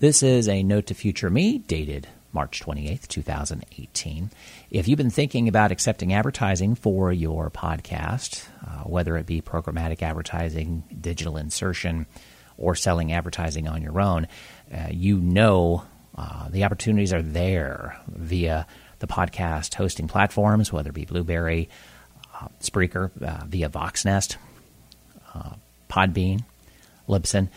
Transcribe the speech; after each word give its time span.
This 0.00 0.22
is 0.22 0.48
a 0.48 0.62
note 0.62 0.86
to 0.86 0.94
future 0.94 1.28
me 1.28 1.58
dated 1.58 2.06
March 2.32 2.62
28th, 2.62 3.08
2018. 3.08 4.30
If 4.70 4.86
you've 4.86 4.96
been 4.96 5.10
thinking 5.10 5.48
about 5.48 5.72
accepting 5.72 6.14
advertising 6.14 6.76
for 6.76 7.12
your 7.12 7.50
podcast, 7.50 8.46
uh, 8.64 8.84
whether 8.84 9.16
it 9.16 9.26
be 9.26 9.42
programmatic 9.42 10.00
advertising, 10.00 10.84
digital 11.00 11.36
insertion, 11.36 12.06
or 12.56 12.76
selling 12.76 13.12
advertising 13.12 13.66
on 13.66 13.82
your 13.82 14.00
own, 14.00 14.28
uh, 14.72 14.86
you 14.92 15.18
know 15.18 15.82
uh, 16.16 16.48
the 16.48 16.62
opportunities 16.62 17.12
are 17.12 17.22
there 17.22 17.98
via 18.06 18.68
the 19.00 19.08
podcast 19.08 19.74
hosting 19.74 20.06
platforms, 20.06 20.72
whether 20.72 20.90
it 20.90 20.94
be 20.94 21.06
Blubrry, 21.06 21.68
uh, 22.40 22.46
Spreaker, 22.60 23.10
uh, 23.20 23.46
via 23.46 23.68
Voxnest, 23.68 24.36
uh, 25.34 25.54
Podbean, 25.90 26.44
Libsyn 27.08 27.48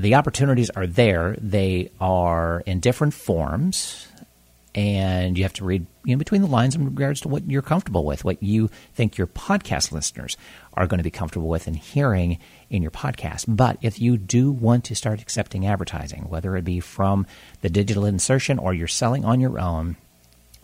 the 0.00 0.14
opportunities 0.14 0.70
are 0.70 0.86
there. 0.86 1.36
They 1.40 1.90
are 2.00 2.62
in 2.66 2.80
different 2.80 3.14
forms, 3.14 4.08
and 4.74 5.36
you 5.36 5.44
have 5.44 5.52
to 5.54 5.64
read 5.64 5.86
you 6.04 6.14
know, 6.14 6.18
between 6.18 6.42
the 6.42 6.48
lines 6.48 6.74
in 6.74 6.84
regards 6.84 7.20
to 7.22 7.28
what 7.28 7.48
you're 7.50 7.62
comfortable 7.62 8.04
with, 8.04 8.24
what 8.24 8.42
you 8.42 8.68
think 8.94 9.18
your 9.18 9.26
podcast 9.26 9.92
listeners 9.92 10.36
are 10.74 10.86
going 10.86 10.98
to 10.98 11.04
be 11.04 11.10
comfortable 11.10 11.48
with 11.48 11.66
and 11.66 11.76
hearing 11.76 12.38
in 12.70 12.82
your 12.82 12.90
podcast. 12.90 13.44
But 13.48 13.78
if 13.82 14.00
you 14.00 14.16
do 14.16 14.50
want 14.50 14.84
to 14.84 14.94
start 14.94 15.20
accepting 15.20 15.66
advertising, 15.66 16.28
whether 16.28 16.56
it 16.56 16.64
be 16.64 16.80
from 16.80 17.26
the 17.60 17.68
digital 17.68 18.04
insertion 18.04 18.58
or 18.58 18.72
you're 18.72 18.88
selling 18.88 19.24
on 19.24 19.40
your 19.40 19.58
own, 19.58 19.96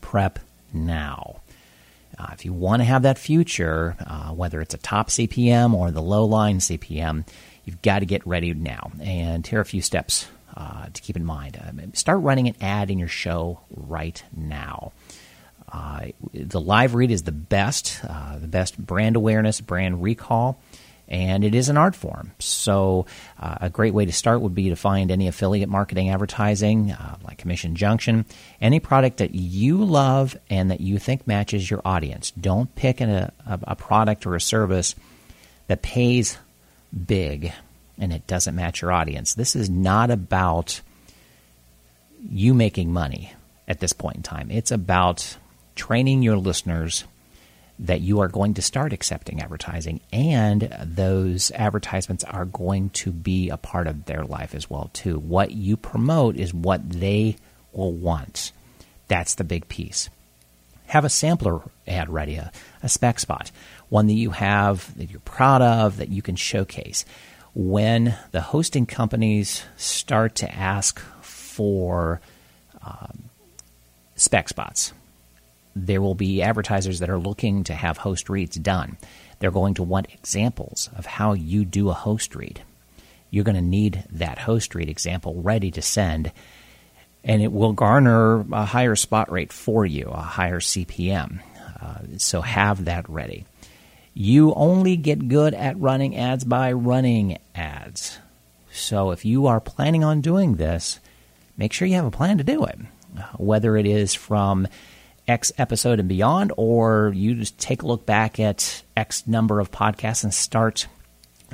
prep 0.00 0.38
now. 0.72 1.40
Uh, 2.18 2.28
if 2.32 2.44
you 2.44 2.52
want 2.52 2.80
to 2.80 2.84
have 2.84 3.02
that 3.02 3.18
future, 3.18 3.96
uh, 4.04 4.30
whether 4.30 4.60
it's 4.60 4.74
a 4.74 4.78
top 4.78 5.08
CPM 5.08 5.74
or 5.74 5.90
the 5.90 6.02
low 6.02 6.24
line 6.24 6.58
CPM, 6.58 7.24
You've 7.68 7.82
got 7.82 7.98
to 7.98 8.06
get 8.06 8.26
ready 8.26 8.54
now. 8.54 8.92
And 8.98 9.46
here 9.46 9.58
are 9.58 9.60
a 9.60 9.66
few 9.66 9.82
steps 9.82 10.26
uh, 10.56 10.86
to 10.90 11.02
keep 11.02 11.18
in 11.18 11.24
mind. 11.26 11.58
Uh, 11.58 11.82
start 11.92 12.22
running 12.22 12.48
an 12.48 12.54
ad 12.62 12.90
in 12.90 12.98
your 12.98 13.08
show 13.08 13.60
right 13.68 14.24
now. 14.34 14.92
Uh, 15.70 16.06
the 16.32 16.62
live 16.62 16.94
read 16.94 17.10
is 17.10 17.24
the 17.24 17.30
best, 17.30 18.00
uh, 18.08 18.38
the 18.38 18.48
best 18.48 18.78
brand 18.78 19.16
awareness, 19.16 19.60
brand 19.60 20.02
recall, 20.02 20.62
and 21.08 21.44
it 21.44 21.54
is 21.54 21.68
an 21.68 21.76
art 21.76 21.94
form. 21.94 22.32
So, 22.38 23.04
uh, 23.38 23.58
a 23.60 23.68
great 23.68 23.92
way 23.92 24.06
to 24.06 24.14
start 24.14 24.40
would 24.40 24.54
be 24.54 24.70
to 24.70 24.74
find 24.74 25.10
any 25.10 25.28
affiliate 25.28 25.68
marketing 25.68 26.08
advertising, 26.08 26.92
uh, 26.92 27.18
like 27.22 27.36
Commission 27.36 27.76
Junction, 27.76 28.24
any 28.62 28.80
product 28.80 29.18
that 29.18 29.34
you 29.34 29.84
love 29.84 30.38
and 30.48 30.70
that 30.70 30.80
you 30.80 30.98
think 30.98 31.26
matches 31.26 31.70
your 31.70 31.82
audience. 31.84 32.30
Don't 32.30 32.74
pick 32.74 33.02
a, 33.02 33.30
a, 33.44 33.60
a 33.64 33.76
product 33.76 34.24
or 34.24 34.36
a 34.36 34.40
service 34.40 34.94
that 35.66 35.82
pays 35.82 36.38
big 37.06 37.52
and 37.98 38.12
it 38.12 38.26
doesn't 38.26 38.54
match 38.54 38.82
your 38.82 38.92
audience. 38.92 39.34
This 39.34 39.56
is 39.56 39.68
not 39.68 40.10
about 40.10 40.80
you 42.30 42.54
making 42.54 42.92
money 42.92 43.32
at 43.66 43.80
this 43.80 43.92
point 43.92 44.16
in 44.16 44.22
time. 44.22 44.50
It's 44.50 44.70
about 44.70 45.36
training 45.74 46.22
your 46.22 46.36
listeners 46.36 47.04
that 47.80 48.00
you 48.00 48.20
are 48.20 48.28
going 48.28 48.54
to 48.54 48.62
start 48.62 48.92
accepting 48.92 49.40
advertising 49.40 50.00
and 50.12 50.62
those 50.82 51.52
advertisements 51.52 52.24
are 52.24 52.44
going 52.44 52.90
to 52.90 53.12
be 53.12 53.50
a 53.50 53.56
part 53.56 53.86
of 53.86 54.06
their 54.06 54.24
life 54.24 54.54
as 54.54 54.68
well 54.68 54.90
too. 54.92 55.18
What 55.18 55.52
you 55.52 55.76
promote 55.76 56.36
is 56.36 56.52
what 56.52 56.90
they 56.90 57.36
will 57.72 57.92
want. 57.92 58.52
That's 59.06 59.36
the 59.36 59.44
big 59.44 59.68
piece. 59.68 60.10
Have 60.88 61.04
a 61.04 61.10
sampler 61.10 61.60
ad 61.86 62.10
ready, 62.10 62.36
a, 62.36 62.52
a 62.82 62.88
spec 62.88 63.20
spot 63.20 63.50
one 63.88 64.06
that 64.06 64.14
you 64.14 64.30
have 64.30 64.96
that 64.98 65.10
you're 65.10 65.20
proud 65.20 65.62
of 65.62 65.96
that 65.96 66.10
you 66.10 66.22
can 66.22 66.36
showcase. 66.36 67.04
When 67.54 68.16
the 68.30 68.40
hosting 68.40 68.86
companies 68.86 69.64
start 69.76 70.34
to 70.36 70.54
ask 70.54 71.00
for 71.22 72.20
um, 72.82 73.30
spec 74.14 74.48
spots, 74.48 74.92
there 75.74 76.02
will 76.02 76.14
be 76.14 76.42
advertisers 76.42 76.98
that 76.98 77.10
are 77.10 77.18
looking 77.18 77.64
to 77.64 77.74
have 77.74 77.98
host 77.98 78.28
reads 78.28 78.56
done. 78.56 78.98
They're 79.38 79.50
going 79.50 79.74
to 79.74 79.82
want 79.82 80.12
examples 80.12 80.90
of 80.96 81.06
how 81.06 81.32
you 81.32 81.64
do 81.64 81.88
a 81.88 81.94
host 81.94 82.34
read. 82.34 82.62
You're 83.30 83.44
going 83.44 83.54
to 83.54 83.62
need 83.62 84.04
that 84.10 84.40
host 84.40 84.74
read 84.74 84.88
example 84.88 85.34
ready 85.40 85.70
to 85.72 85.82
send, 85.82 86.32
and 87.24 87.42
it 87.42 87.52
will 87.52 87.72
garner 87.72 88.40
a 88.52 88.64
higher 88.64 88.96
spot 88.96 89.30
rate 89.30 89.52
for 89.52 89.84
you, 89.84 90.06
a 90.06 90.20
higher 90.20 90.60
CPM. 90.60 91.40
Uh, 91.80 91.98
so 92.16 92.40
have 92.40 92.86
that 92.86 93.08
ready. 93.08 93.44
You 94.14 94.52
only 94.54 94.96
get 94.96 95.28
good 95.28 95.54
at 95.54 95.78
running 95.78 96.16
ads 96.16 96.44
by 96.44 96.72
running 96.72 97.38
ads. 97.54 98.18
So 98.72 99.12
if 99.12 99.24
you 99.24 99.46
are 99.46 99.60
planning 99.60 100.04
on 100.04 100.20
doing 100.20 100.56
this, 100.56 100.98
make 101.56 101.72
sure 101.72 101.86
you 101.86 101.94
have 101.94 102.04
a 102.04 102.10
plan 102.10 102.38
to 102.38 102.44
do 102.44 102.64
it. 102.64 102.78
Whether 103.36 103.76
it 103.76 103.86
is 103.86 104.14
from 104.14 104.66
X 105.26 105.52
episode 105.58 106.00
and 106.00 106.08
beyond, 106.08 106.52
or 106.56 107.12
you 107.14 107.34
just 107.34 107.58
take 107.58 107.82
a 107.82 107.86
look 107.86 108.06
back 108.06 108.40
at 108.40 108.82
X 108.96 109.26
number 109.26 109.60
of 109.60 109.70
podcasts 109.70 110.24
and 110.24 110.32
start 110.32 110.86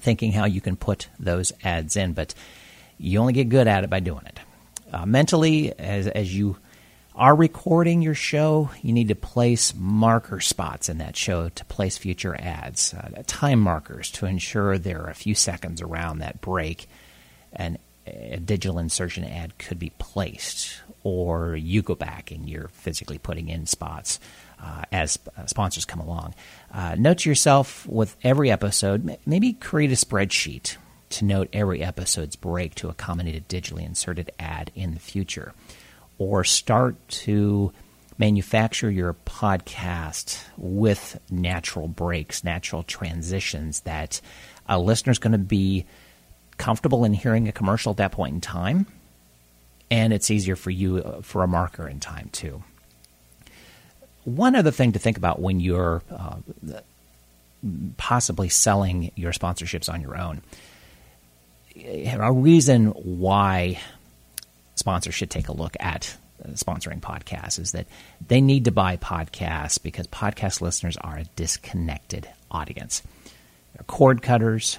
thinking 0.00 0.32
how 0.32 0.44
you 0.44 0.60
can 0.60 0.76
put 0.76 1.08
those 1.18 1.52
ads 1.62 1.96
in. 1.96 2.12
But 2.12 2.34
you 2.98 3.18
only 3.18 3.32
get 3.32 3.48
good 3.48 3.68
at 3.68 3.84
it 3.84 3.90
by 3.90 4.00
doing 4.00 4.24
it. 4.26 4.38
Uh, 4.94 5.04
mentally, 5.04 5.76
as, 5.76 6.06
as 6.06 6.32
you 6.32 6.56
are 7.16 7.34
recording 7.34 8.00
your 8.00 8.14
show, 8.14 8.70
you 8.80 8.92
need 8.92 9.08
to 9.08 9.16
place 9.16 9.74
marker 9.76 10.38
spots 10.38 10.88
in 10.88 10.98
that 10.98 11.16
show 11.16 11.48
to 11.48 11.64
place 11.64 11.98
future 11.98 12.36
ads, 12.38 12.94
uh, 12.94 13.22
time 13.26 13.58
markers 13.58 14.08
to 14.12 14.24
ensure 14.24 14.78
there 14.78 15.02
are 15.02 15.10
a 15.10 15.14
few 15.14 15.34
seconds 15.34 15.82
around 15.82 16.20
that 16.20 16.40
break 16.40 16.88
and 17.52 17.76
a 18.06 18.36
digital 18.36 18.78
insertion 18.78 19.24
ad 19.24 19.58
could 19.58 19.80
be 19.80 19.90
placed. 19.98 20.80
Or 21.02 21.56
you 21.56 21.82
go 21.82 21.96
back 21.96 22.30
and 22.30 22.48
you're 22.48 22.68
physically 22.68 23.18
putting 23.18 23.48
in 23.48 23.66
spots 23.66 24.20
uh, 24.62 24.82
as 24.92 25.18
uh, 25.36 25.46
sponsors 25.46 25.84
come 25.84 26.00
along. 26.00 26.34
Uh, 26.72 26.94
note 26.96 27.18
to 27.18 27.28
yourself 27.28 27.84
with 27.88 28.16
every 28.22 28.48
episode, 28.48 29.18
maybe 29.26 29.54
create 29.54 29.90
a 29.90 29.96
spreadsheet 29.96 30.76
to 31.14 31.24
note 31.24 31.48
every 31.52 31.82
episode's 31.82 32.36
break 32.36 32.74
to 32.76 32.88
accommodate 32.88 33.36
a 33.36 33.40
digitally 33.40 33.84
inserted 33.84 34.30
ad 34.38 34.70
in 34.74 34.94
the 34.94 35.00
future 35.00 35.52
or 36.18 36.44
start 36.44 36.96
to 37.08 37.72
manufacture 38.18 38.90
your 38.90 39.14
podcast 39.26 40.40
with 40.56 41.18
natural 41.30 41.88
breaks, 41.88 42.44
natural 42.44 42.82
transitions 42.82 43.80
that 43.80 44.20
a 44.68 44.78
listener's 44.78 45.18
going 45.18 45.32
to 45.32 45.38
be 45.38 45.84
comfortable 46.56 47.04
in 47.04 47.12
hearing 47.12 47.48
a 47.48 47.52
commercial 47.52 47.90
at 47.90 47.96
that 47.96 48.12
point 48.12 48.34
in 48.34 48.40
time, 48.40 48.86
and 49.90 50.12
it's 50.12 50.30
easier 50.30 50.56
for 50.56 50.70
you 50.70 51.20
for 51.22 51.42
a 51.42 51.48
marker 51.48 51.88
in 51.88 52.00
time 52.00 52.28
too. 52.32 52.62
One 54.24 54.54
other 54.56 54.70
thing 54.70 54.92
to 54.92 54.98
think 54.98 55.16
about 55.16 55.40
when 55.40 55.60
you're 55.60 56.02
uh, 56.10 56.36
possibly 57.96 58.48
selling 58.48 59.10
your 59.16 59.32
sponsorships 59.32 59.92
on 59.92 60.00
your 60.00 60.16
own. 60.16 60.42
A 61.76 62.32
reason 62.32 62.86
why 62.88 63.80
sponsors 64.76 65.14
should 65.14 65.30
take 65.30 65.48
a 65.48 65.52
look 65.52 65.76
at 65.80 66.16
sponsoring 66.52 67.00
podcasts 67.00 67.58
is 67.58 67.72
that 67.72 67.86
they 68.26 68.40
need 68.40 68.66
to 68.66 68.70
buy 68.70 68.96
podcasts 68.96 69.82
because 69.82 70.06
podcast 70.06 70.60
listeners 70.60 70.96
are 70.98 71.18
a 71.18 71.24
disconnected 71.36 72.28
audience. 72.50 73.02
They're 73.74 73.84
cord 73.86 74.22
cutters. 74.22 74.78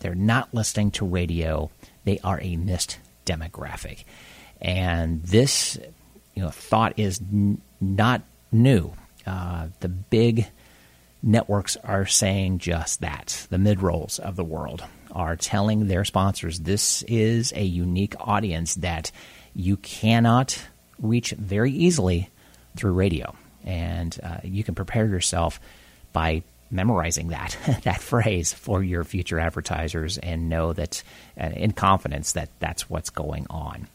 They're 0.00 0.14
not 0.14 0.52
listening 0.52 0.90
to 0.92 1.06
radio. 1.06 1.70
They 2.04 2.18
are 2.22 2.40
a 2.40 2.56
missed 2.56 2.98
demographic. 3.24 4.04
And 4.60 5.22
this 5.22 5.78
you 6.34 6.42
know, 6.42 6.50
thought 6.50 6.98
is 6.98 7.20
n- 7.20 7.60
not 7.80 8.22
new. 8.50 8.92
Uh, 9.26 9.68
the 9.80 9.88
big 9.88 10.46
networks 11.22 11.76
are 11.76 12.06
saying 12.06 12.58
just 12.58 13.00
that. 13.00 13.46
The 13.50 13.56
Midrolls 13.56 14.18
of 14.18 14.36
the 14.36 14.44
world 14.44 14.84
are 15.12 15.36
telling 15.36 15.86
their 15.86 16.04
sponsors 16.04 16.58
this 16.60 17.02
is 17.02 17.52
a 17.54 17.62
unique 17.62 18.14
audience 18.18 18.74
that 18.76 19.12
you 19.54 19.76
cannot 19.76 20.58
reach 21.00 21.32
very 21.32 21.70
easily 21.72 22.30
through 22.76 22.92
radio. 22.92 23.34
And 23.64 24.18
uh, 24.22 24.38
you 24.42 24.64
can 24.64 24.74
prepare 24.74 25.06
yourself 25.06 25.60
by 26.12 26.42
memorizing 26.70 27.28
that 27.28 27.56
that 27.84 28.00
phrase 28.00 28.52
for 28.52 28.82
your 28.82 29.04
future 29.04 29.38
advertisers 29.38 30.18
and 30.18 30.48
know 30.48 30.72
that 30.72 31.02
uh, 31.40 31.50
in 31.54 31.72
confidence 31.72 32.32
that 32.32 32.48
that's 32.58 32.88
what's 32.88 33.10
going 33.10 33.46
on. 33.50 33.86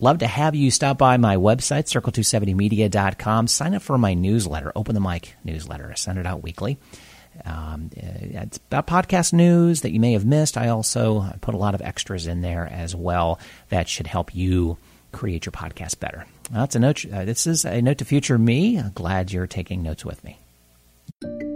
Love 0.00 0.18
to 0.18 0.26
have 0.26 0.56
you 0.56 0.72
stop 0.72 0.98
by 0.98 1.16
my 1.16 1.36
website, 1.36 1.84
circle270media.com. 1.84 3.46
Sign 3.46 3.74
up 3.74 3.82
for 3.82 3.96
my 3.96 4.14
newsletter, 4.14 4.72
Open 4.74 4.96
the 4.96 5.00
Mic 5.00 5.36
newsletter. 5.44 5.90
I 5.92 5.94
send 5.94 6.18
it 6.18 6.26
out 6.26 6.42
weekly. 6.42 6.76
Um, 7.44 7.90
it's 7.94 8.58
about 8.58 8.86
podcast 8.86 9.32
news 9.32 9.80
that 9.80 9.92
you 9.92 10.00
may 10.00 10.12
have 10.12 10.24
missed. 10.26 10.56
I 10.56 10.68
also 10.68 11.32
put 11.40 11.54
a 11.54 11.58
lot 11.58 11.74
of 11.74 11.82
extras 11.82 12.26
in 12.26 12.42
there 12.42 12.66
as 12.70 12.94
well 12.94 13.38
that 13.70 13.88
should 13.88 14.06
help 14.06 14.34
you 14.34 14.76
create 15.12 15.46
your 15.46 15.52
podcast 15.52 16.00
better. 16.00 16.24
Well, 16.50 16.60
that's 16.60 16.74
a 16.76 16.78
note. 16.78 17.04
Uh, 17.10 17.24
this 17.24 17.46
is 17.46 17.64
a 17.64 17.80
note 17.82 17.98
to 17.98 18.04
future 18.04 18.38
me. 18.38 18.82
glad 18.94 19.32
you're 19.32 19.46
taking 19.46 19.82
notes 19.82 20.04
with 20.04 20.22
me. 20.24 20.38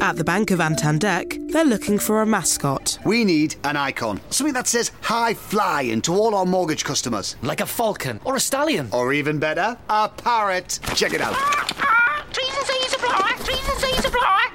At 0.00 0.16
the 0.16 0.24
Bank 0.24 0.50
of 0.50 0.58
Antandek, 0.58 1.52
they're 1.52 1.64
looking 1.64 1.98
for 1.98 2.22
a 2.22 2.26
mascot. 2.26 2.98
We 3.04 3.24
need 3.24 3.54
an 3.62 3.76
icon. 3.76 4.20
Something 4.30 4.54
that 4.54 4.66
says 4.66 4.90
high 5.00 5.34
flying 5.34 6.02
to 6.02 6.14
all 6.14 6.34
our 6.34 6.46
mortgage 6.46 6.84
customers. 6.84 7.36
Like 7.42 7.60
a 7.60 7.66
falcon 7.66 8.20
or 8.24 8.34
a 8.34 8.40
stallion. 8.40 8.88
Or 8.92 9.12
even 9.12 9.38
better, 9.38 9.76
a 9.88 10.08
parrot. 10.08 10.80
Check 10.94 11.14
it 11.14 11.20
out. 11.20 11.36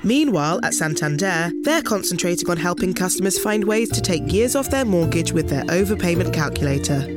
Meanwhile, 0.08 0.62
at 0.64 0.74
Santander, 0.74 1.52
they're 1.64 1.82
concentrating 1.82 2.50
on 2.50 2.56
helping 2.56 2.94
customers 2.94 3.38
find 3.38 3.66
ways 3.66 3.90
to 3.90 4.00
take 4.00 4.32
years 4.32 4.56
off 4.56 4.70
their 4.70 4.86
mortgage 4.86 5.34
with 5.34 5.50
their 5.50 5.66
overpayment 5.66 6.34
calculator. 6.34 7.17